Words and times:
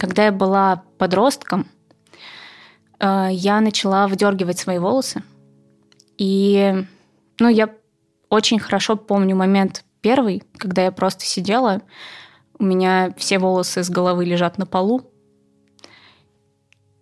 когда 0.00 0.24
я 0.24 0.32
была 0.32 0.82
подростком, 0.96 1.66
э, 2.98 3.28
я 3.30 3.60
начала 3.60 4.08
выдергивать 4.08 4.58
свои 4.58 4.78
волосы. 4.78 5.22
И, 6.16 6.74
ну, 7.38 7.48
я 7.48 7.68
очень 8.30 8.58
хорошо 8.58 8.96
помню 8.96 9.36
момент 9.36 9.84
первый, 10.00 10.42
когда 10.56 10.82
я 10.84 10.90
просто 10.90 11.24
сидела, 11.24 11.82
у 12.58 12.64
меня 12.64 13.12
все 13.18 13.38
волосы 13.38 13.84
с 13.84 13.90
головы 13.90 14.24
лежат 14.24 14.56
на 14.56 14.64
полу, 14.66 15.02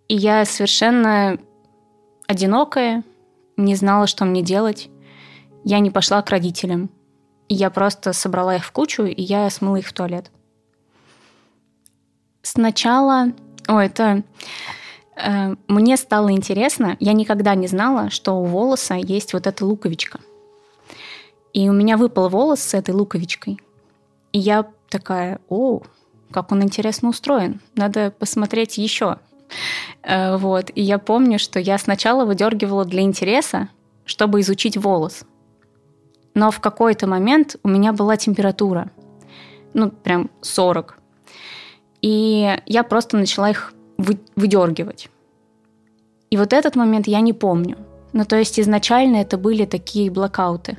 и 0.09 0.17
я 0.17 0.45
совершенно 0.45 1.39
одинокая, 2.27 3.05
не 3.57 3.75
знала, 3.75 4.07
что 4.07 4.25
мне 4.25 4.43
делать. 4.43 4.89
Я 5.65 5.81
не 5.81 5.91
пошла 5.91 6.23
к 6.23 6.31
родителям. 6.31 6.91
Я 7.49 7.71
просто 7.71 8.13
собрала 8.13 8.57
их 8.57 8.65
в 8.65 8.73
кучу, 8.73 9.05
и 9.05 9.21
я 9.21 9.51
смыла 9.51 9.79
их 9.79 9.87
в 9.87 9.93
туалет. 9.93 10.31
Сначала... 12.49 13.33
О, 13.67 13.79
это... 13.79 14.23
Э, 15.17 15.55
мне 15.67 15.99
стало 15.99 16.33
интересно. 16.33 16.97
Я 16.99 17.13
никогда 17.13 17.55
не 17.55 17.67
знала, 17.67 18.09
что 18.09 18.41
у 18.41 18.45
волоса 18.45 18.95
есть 18.95 19.35
вот 19.35 19.47
эта 19.47 19.67
луковичка. 19.67 20.21
И 21.53 21.69
у 21.69 21.75
меня 21.75 21.99
выпал 21.99 22.31
волос 22.31 22.61
с 22.61 22.73
этой 22.73 22.95
луковичкой. 22.95 23.61
И 24.33 24.39
я 24.39 24.67
такая, 24.89 25.41
о, 25.51 25.83
как 26.31 26.51
он 26.51 26.63
интересно 26.63 27.11
устроен. 27.11 27.61
Надо 27.75 28.11
посмотреть 28.11 28.79
еще. 28.79 29.19
Э, 30.03 30.39
вот. 30.39 30.71
И 30.75 30.81
я 30.81 30.99
помню, 30.99 31.39
что 31.39 31.61
я 31.61 31.77
сначала 31.77 32.25
выдергивала 32.25 32.87
для 32.87 33.03
интереса, 33.03 33.69
чтобы 34.07 34.41
изучить 34.41 34.79
волос. 34.79 35.25
Но 36.33 36.51
в 36.51 36.61
какой-то 36.61 37.07
момент 37.07 37.57
у 37.63 37.69
меня 37.69 37.93
была 37.93 38.17
температура. 38.17 38.91
Ну, 39.75 39.91
прям 39.91 40.31
40. 40.41 40.99
И 42.03 42.57
я 42.67 42.83
просто 42.83 43.17
начала 43.17 43.51
их 43.51 43.73
вы, 43.97 44.19
выдергивать. 44.37 45.11
И 46.31 46.37
вот 46.37 46.53
этот 46.53 46.77
момент 46.77 47.07
я 47.07 47.21
не 47.21 47.33
помню. 47.33 47.77
Ну, 48.13 48.25
то 48.25 48.37
есть 48.37 48.59
изначально 48.59 49.17
это 49.17 49.37
были 49.37 49.65
такие 49.65 50.11
блокауты. 50.11 50.79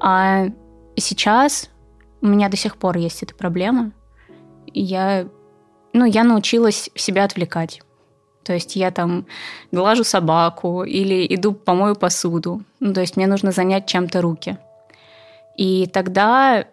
А 0.00 0.46
сейчас 0.96 1.70
у 2.20 2.26
меня 2.26 2.48
до 2.48 2.56
сих 2.56 2.76
пор 2.76 2.96
есть 2.96 3.22
эта 3.22 3.34
проблема. 3.34 3.92
Я, 4.66 5.26
ну, 5.92 6.04
я 6.04 6.24
научилась 6.24 6.90
себя 6.94 7.24
отвлекать. 7.24 7.82
То 8.44 8.52
есть 8.52 8.76
я 8.76 8.90
там 8.90 9.26
глажу 9.70 10.04
собаку 10.04 10.82
или 10.82 11.26
иду 11.34 11.52
помою 11.52 11.94
посуду. 11.94 12.62
Ну, 12.80 12.92
то 12.92 13.00
есть 13.00 13.16
мне 13.16 13.26
нужно 13.26 13.52
занять 13.52 13.86
чем-то 13.86 14.20
руки. 14.20 14.58
И 15.56 15.86
тогда 15.86 16.64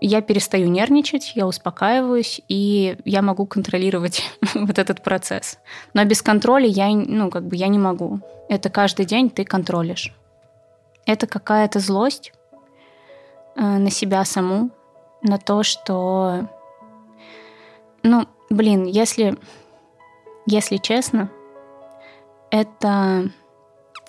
я 0.00 0.20
перестаю 0.20 0.68
нервничать, 0.68 1.32
я 1.34 1.46
успокаиваюсь, 1.46 2.40
и 2.48 2.96
я 3.04 3.22
могу 3.22 3.46
контролировать 3.46 4.22
вот 4.54 4.78
этот 4.78 5.02
процесс. 5.02 5.58
Но 5.94 6.04
без 6.04 6.22
контроля 6.22 6.66
я, 6.66 6.88
ну, 6.88 7.30
как 7.30 7.46
бы 7.46 7.56
я 7.56 7.68
не 7.68 7.78
могу. 7.78 8.20
Это 8.48 8.70
каждый 8.70 9.06
день 9.06 9.30
ты 9.30 9.44
контролишь. 9.44 10.12
Это 11.06 11.26
какая-то 11.26 11.78
злость 11.78 12.32
э, 13.54 13.60
на 13.60 13.90
себя 13.90 14.24
саму, 14.24 14.70
на 15.22 15.38
то, 15.38 15.62
что... 15.62 16.48
Ну, 18.02 18.26
блин, 18.50 18.84
если 18.84 19.36
если 20.46 20.76
честно, 20.76 21.28
это 22.52 23.32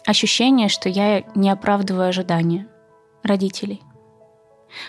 ощущение, 0.06 0.70
что 0.70 0.88
я 0.88 1.24
не 1.34 1.50
оправдываю 1.50 2.10
ожидания 2.10 2.68
родителей. 3.24 3.82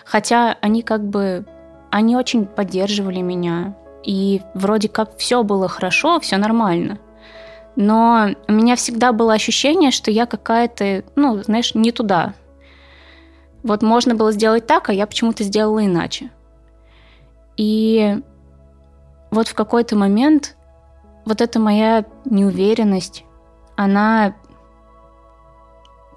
Хотя 0.05 0.57
они 0.61 0.81
как 0.81 1.03
бы, 1.03 1.45
они 1.91 2.15
очень 2.15 2.45
поддерживали 2.45 3.21
меня, 3.21 3.75
и 4.03 4.41
вроде 4.53 4.89
как 4.89 5.17
все 5.17 5.43
было 5.43 5.67
хорошо, 5.67 6.19
все 6.19 6.37
нормально. 6.37 6.99
Но 7.75 8.29
у 8.47 8.51
меня 8.51 8.75
всегда 8.75 9.11
было 9.13 9.33
ощущение, 9.33 9.91
что 9.91 10.11
я 10.11 10.25
какая-то, 10.25 11.03
ну, 11.15 11.41
знаешь, 11.43 11.75
не 11.75 11.91
туда. 11.91 12.33
Вот 13.63 13.81
можно 13.81 14.15
было 14.15 14.31
сделать 14.31 14.67
так, 14.67 14.89
а 14.89 14.93
я 14.93 15.05
почему-то 15.05 15.43
сделала 15.43 15.85
иначе. 15.85 16.31
И 17.57 18.17
вот 19.31 19.47
в 19.47 19.53
какой-то 19.53 19.95
момент 19.95 20.55
вот 21.25 21.41
эта 21.41 21.59
моя 21.59 22.05
неуверенность, 22.25 23.25
она 23.75 24.35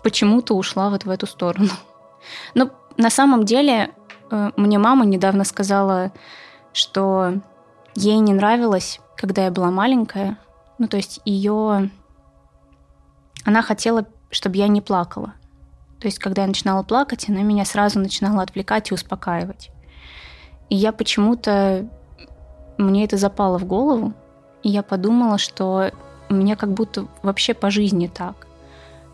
почему-то 0.03 0.55
ушла 0.55 0.89
вот 0.91 1.05
в 1.05 1.11
эту 1.11 1.27
сторону. 1.27 1.69
Но 2.55 2.71
на 2.97 3.11
самом 3.11 3.45
деле 3.45 3.91
э, 4.31 4.51
мне 4.57 4.79
мама 4.79 5.05
недавно 5.05 5.45
сказала, 5.45 6.13
что 6.73 7.35
ей 7.95 8.19
не 8.19 8.33
нравилось, 8.33 9.01
когда 9.17 9.45
я 9.45 9.51
была 9.51 9.71
маленькая. 9.71 10.39
Ну, 10.79 10.89
то 10.89 10.97
есть 10.97 11.21
ее... 11.25 11.91
Она 13.45 13.63
хотела, 13.63 14.07
чтобы 14.31 14.57
я 14.57 14.69
не 14.69 14.81
плакала. 14.81 15.35
То 16.01 16.07
есть, 16.07 16.19
когда 16.19 16.43
я 16.43 16.49
начинала 16.49 16.83
плакать, 16.83 17.29
она 17.29 17.43
меня 17.43 17.65
сразу 17.65 17.99
начинала 17.99 18.43
отвлекать 18.43 18.91
и 18.91 18.95
успокаивать. 18.95 19.71
И 20.69 20.77
я 20.77 20.93
почему-то... 20.93 21.89
Мне 22.79 23.05
это 23.05 23.17
запало 23.17 23.59
в 23.59 23.65
голову, 23.65 24.15
и 24.63 24.71
я 24.71 24.83
подумала, 24.83 25.39
что 25.39 25.93
у 26.31 26.35
меня 26.35 26.57
как 26.57 26.73
будто 26.73 27.07
вообще 27.23 27.55
по 27.55 27.71
жизни 27.71 28.07
так. 28.09 28.47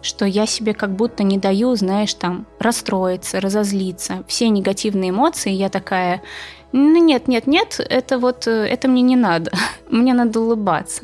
Что 0.01 0.25
я 0.25 0.47
себе 0.47 0.75
как 0.75 0.95
будто 0.95 1.23
не 1.25 1.39
даю, 1.39 1.75
знаешь, 1.75 2.15
там, 2.15 2.47
расстроиться, 2.61 3.41
разозлиться. 3.41 4.25
Все 4.29 4.49
негативные 4.49 5.11
эмоции, 5.11 5.51
я 5.51 5.69
такая, 5.69 6.23
ну 6.73 7.03
нет, 7.05 7.29
нет, 7.29 7.47
нет, 7.47 7.81
это 7.81 8.19
вот, 8.19 8.47
э, 8.47 8.67
это 8.67 8.89
мне 8.89 9.03
не 9.03 9.17
надо. 9.17 9.51
мне 9.91 10.15
надо 10.15 10.41
улыбаться. 10.41 11.03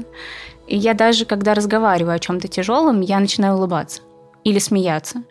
И 0.67 0.77
я 0.77 0.95
даже, 0.95 1.25
когда 1.25 1.55
разговариваю 1.55 2.15
о 2.15 2.19
чем-то 2.19 2.49
тяжелом, 2.49 3.01
я 3.01 3.19
начинаю 3.21 3.57
улыбаться 3.57 4.03
или 4.45 4.59
смеяться. 4.59 5.25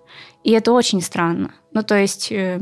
И 0.43 0.51
это 0.51 0.73
очень 0.73 1.01
странно. 1.01 1.53
Ну, 1.71 1.83
то 1.83 1.95
есть, 1.95 2.31
э, 2.31 2.61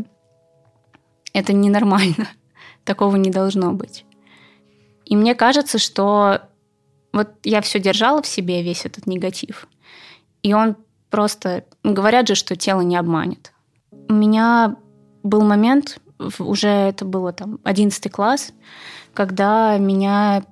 это 1.34 1.54
ненормально. 1.54 2.28
Такого 2.84 3.16
не 3.16 3.32
должно 3.32 3.72
быть. 3.72 4.06
И 5.06 5.16
мне 5.16 5.36
кажется, 5.36 5.78
что 5.78 6.42
вот 7.12 7.30
я 7.44 7.62
все 7.62 7.80
держала 7.80 8.22
в 8.22 8.28
себе, 8.28 8.64
весь 8.64 8.86
этот 8.86 9.08
негатив. 9.08 9.68
И 10.44 10.54
он 10.54 10.78
просто... 11.12 11.66
Говорят 11.84 12.28
же, 12.28 12.36
что 12.36 12.56
тело 12.56 12.82
не 12.82 12.96
обманет. 12.96 13.54
У 13.92 14.14
меня 14.14 14.76
был 15.22 15.42
момент, 15.42 16.00
уже 16.40 16.68
это 16.68 17.06
было 17.06 17.34
там 17.34 17.60
11 17.64 18.12
класс, 18.12 18.54
когда 19.14 19.78
меня... 19.78 20.44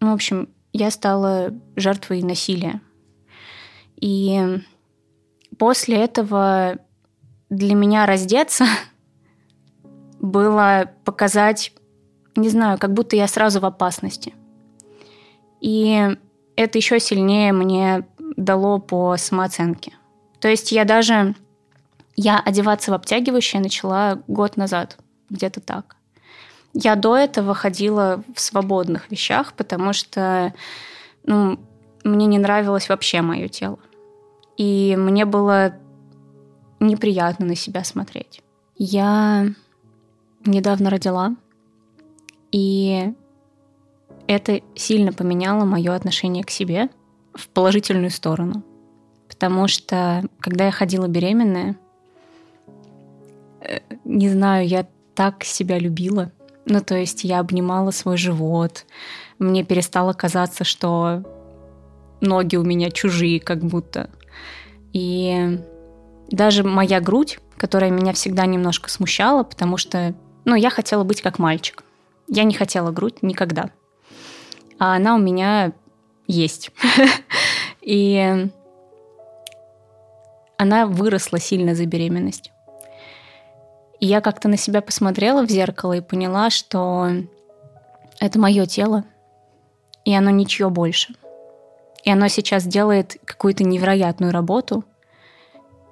Ну, 0.00 0.12
в 0.12 0.14
общем, 0.14 0.48
я 0.72 0.92
стала 0.92 1.52
жертвой 1.74 2.22
насилия. 2.22 2.80
И 3.96 4.60
после 5.58 5.96
этого 5.96 6.76
для 7.50 7.74
меня 7.74 8.06
раздеться 8.06 8.66
было 10.20 10.92
показать 11.04 11.72
не 12.38 12.48
знаю, 12.48 12.78
как 12.78 12.92
будто 12.92 13.16
я 13.16 13.26
сразу 13.26 13.60
в 13.60 13.66
опасности. 13.66 14.34
И 15.60 16.08
это 16.56 16.78
еще 16.78 17.00
сильнее 17.00 17.52
мне 17.52 18.06
дало 18.38 18.78
по 18.78 19.16
самооценке. 19.16 19.92
То 20.40 20.48
есть 20.48 20.72
я 20.72 20.84
даже... 20.84 21.34
Я 22.16 22.40
одеваться 22.40 22.90
в 22.90 22.94
обтягивающее 22.94 23.60
начала 23.60 24.22
год 24.26 24.56
назад, 24.56 24.98
где-то 25.30 25.60
так. 25.60 25.96
Я 26.72 26.96
до 26.96 27.16
этого 27.16 27.54
ходила 27.54 28.24
в 28.34 28.40
свободных 28.40 29.10
вещах, 29.10 29.52
потому 29.52 29.92
что 29.92 30.52
ну, 31.24 31.60
мне 32.02 32.26
не 32.26 32.38
нравилось 32.38 32.88
вообще 32.88 33.22
мое 33.22 33.46
тело. 33.48 33.78
И 34.56 34.96
мне 34.98 35.24
было 35.24 35.74
неприятно 36.80 37.46
на 37.46 37.54
себя 37.54 37.84
смотреть. 37.84 38.42
Я 38.76 39.46
недавно 40.44 40.90
родила, 40.90 41.36
и 42.50 43.12
это 44.26 44.60
сильно 44.74 45.12
поменяло 45.12 45.64
мое 45.64 45.94
отношение 45.94 46.42
к 46.42 46.50
себе 46.50 46.88
в 47.38 47.48
положительную 47.48 48.10
сторону. 48.10 48.64
Потому 49.28 49.68
что, 49.68 50.24
когда 50.40 50.66
я 50.66 50.70
ходила 50.72 51.06
беременная, 51.06 51.76
э, 53.60 53.78
не 54.04 54.28
знаю, 54.28 54.66
я 54.66 54.86
так 55.14 55.44
себя 55.44 55.78
любила. 55.78 56.32
Ну, 56.66 56.80
то 56.80 56.96
есть 56.96 57.24
я 57.24 57.38
обнимала 57.38 57.92
свой 57.92 58.16
живот. 58.16 58.84
Мне 59.38 59.64
перестало 59.64 60.12
казаться, 60.12 60.64
что 60.64 61.22
ноги 62.20 62.56
у 62.56 62.64
меня 62.64 62.90
чужие, 62.90 63.40
как 63.40 63.60
будто. 63.64 64.10
И 64.92 65.60
даже 66.30 66.64
моя 66.64 67.00
грудь, 67.00 67.38
которая 67.56 67.90
меня 67.90 68.12
всегда 68.12 68.46
немножко 68.46 68.90
смущала, 68.90 69.44
потому 69.44 69.76
что, 69.76 70.14
ну, 70.44 70.56
я 70.56 70.70
хотела 70.70 71.04
быть 71.04 71.22
как 71.22 71.38
мальчик. 71.38 71.84
Я 72.26 72.44
не 72.44 72.54
хотела 72.54 72.90
грудь 72.90 73.22
никогда. 73.22 73.70
А 74.78 74.96
она 74.96 75.14
у 75.14 75.18
меня 75.18 75.72
есть. 76.28 76.70
И 77.80 78.48
она 80.56 80.86
выросла 80.86 81.40
сильно 81.40 81.74
за 81.74 81.86
беременность. 81.86 82.52
И 84.00 84.06
я 84.06 84.20
как-то 84.20 84.48
на 84.48 84.56
себя 84.56 84.80
посмотрела 84.80 85.44
в 85.44 85.50
зеркало 85.50 85.94
и 85.94 86.00
поняла, 86.00 86.50
что 86.50 87.08
Это 88.20 88.38
мое 88.38 88.66
тело, 88.66 89.04
и 90.04 90.14
оно 90.14 90.30
ничье 90.30 90.70
больше. 90.70 91.14
И 92.04 92.10
оно 92.10 92.28
сейчас 92.28 92.64
делает 92.64 93.16
какую-то 93.24 93.64
невероятную 93.64 94.32
работу, 94.32 94.84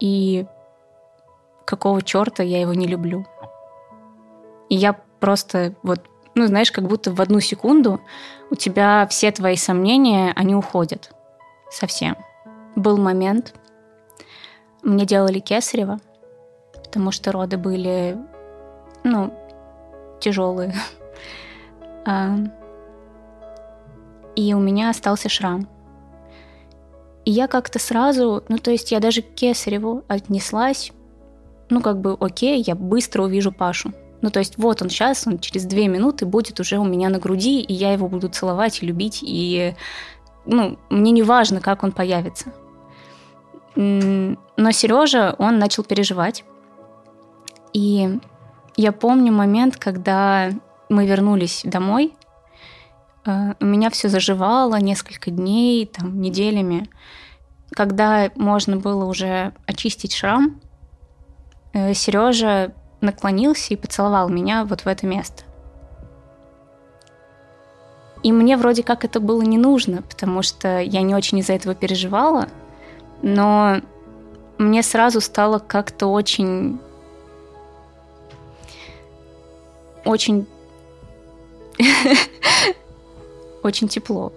и 0.01 0.47
какого 1.65 2.03
черта 2.03 2.43
я 2.43 2.61
его 2.61 2.75
не 2.75 2.87
люблю. 2.87 3.27
И 4.69 4.75
я 4.75 4.95
просто 5.21 5.75
вот, 5.83 6.01
ну, 6.37 6.47
знаешь, 6.47 6.71
как 6.71 6.87
будто 6.87 7.13
в 7.13 7.21
одну 7.21 7.41
секунду 7.41 8.01
у 8.51 8.55
тебя 8.55 9.07
все 9.09 9.33
твои 9.33 9.57
сомнения, 9.57 10.33
они 10.37 10.55
уходят 10.55 11.11
совсем. 11.71 12.17
Был 12.77 12.99
момент, 12.99 13.55
мне 14.83 15.07
делали 15.07 15.39
кесарево, 15.39 15.99
потому 16.85 17.11
что 17.11 17.33
роды 17.33 17.57
были, 17.57 18.19
ну, 19.03 19.33
тяжелые. 20.21 20.75
А, 22.09 22.37
и 24.37 24.55
у 24.55 24.61
меня 24.61 24.91
остался 24.91 25.29
шрам. 25.29 25.69
И 27.25 27.33
я 27.33 27.49
как-то 27.49 27.81
сразу, 27.81 28.45
ну 28.49 28.59
то 28.59 28.71
есть 28.71 28.93
я 28.93 29.01
даже 29.01 29.23
к 29.23 29.35
Кесареву 29.35 30.05
отнеслась, 30.07 30.93
ну 31.69 31.81
как 31.81 32.01
бы 32.01 32.17
окей, 32.21 32.63
я 32.65 32.77
быстро 32.77 33.25
увижу 33.25 33.51
Пашу. 33.51 33.93
Ну 34.23 34.31
то 34.31 34.39
есть 34.39 34.59
вот 34.59 34.83
он 34.83 34.89
сейчас, 34.89 35.27
он 35.27 35.39
через 35.39 35.65
две 35.65 35.89
минуты 35.89 36.27
будет 36.27 36.59
уже 36.61 36.79
у 36.79 36.85
меня 36.85 37.09
на 37.09 37.19
груди, 37.19 37.61
и 37.61 37.73
я 37.73 37.93
его 37.93 38.09
буду 38.09 38.29
целовать 38.29 38.83
и 38.83 38.87
любить, 38.87 39.21
и 39.23 39.75
ну, 40.47 40.79
мне 40.91 41.11
не 41.11 41.23
важно, 41.23 41.61
как 41.61 41.83
он 41.83 41.93
появится. 41.93 42.53
Но 43.75 44.71
Сережа, 44.73 45.35
он 45.39 45.59
начал 45.59 45.85
переживать. 45.85 46.45
И 47.75 48.19
я 48.77 48.93
помню 48.93 49.33
момент, 49.33 49.77
когда 49.77 50.51
мы 50.89 51.07
вернулись 51.07 51.63
домой, 51.65 52.15
э, 53.27 53.55
у 53.61 53.65
меня 53.65 53.91
все 53.91 54.09
заживало 54.09 54.77
несколько 54.77 55.31
дней, 55.31 55.85
там, 55.87 56.21
неделями. 56.21 56.89
Когда 57.73 58.31
можно 58.35 58.77
было 58.77 59.05
уже 59.05 59.53
очистить 59.67 60.15
шрам, 60.15 60.59
э, 61.75 61.93
Сережа 61.93 62.73
наклонился 63.01 63.75
и 63.75 63.77
поцеловал 63.77 64.29
меня 64.29 64.65
вот 64.65 64.83
в 64.83 64.87
это 64.87 65.07
место. 65.07 65.45
И 68.23 68.33
мне 68.33 68.57
вроде 68.57 68.83
как 68.83 69.05
это 69.05 69.21
было 69.21 69.43
не 69.43 69.59
нужно, 69.59 70.03
потому 70.03 70.43
что 70.43 70.81
я 70.81 71.03
не 71.03 71.15
очень 71.15 71.39
из-за 71.39 71.53
этого 71.53 71.75
переживала, 71.75 72.49
но 73.23 73.81
мне 74.59 74.83
сразу 74.83 75.21
стало 75.21 75.59
как-то 75.59 76.09
очень... 76.09 76.81
Очень... 80.05 80.47
очень 83.63 83.89
тепло. 83.89 84.33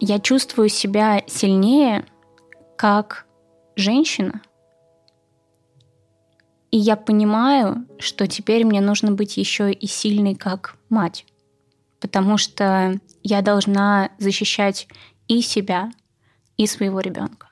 Я 0.00 0.18
чувствую 0.18 0.68
себя 0.68 1.22
сильнее 1.26 2.04
как 2.76 3.26
женщина, 3.76 4.40
и 6.74 6.78
я 6.78 6.96
понимаю, 6.96 7.86
что 7.98 8.26
теперь 8.26 8.64
мне 8.64 8.80
нужно 8.80 9.12
быть 9.12 9.36
еще 9.36 9.72
и 9.72 9.86
сильной 9.86 10.34
как 10.34 10.76
мать 10.88 11.24
потому 12.04 12.36
что 12.36 13.00
я 13.22 13.40
должна 13.40 14.10
защищать 14.18 14.88
и 15.26 15.40
себя, 15.40 15.90
и 16.58 16.66
своего 16.66 17.00
ребенка. 17.00 17.43